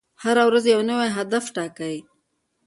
هره 0.23 0.43
ورځ 0.49 0.63
یو 0.73 0.81
نوی 0.89 1.09
هدف 1.17 1.45
ټاکئ. 1.55 1.95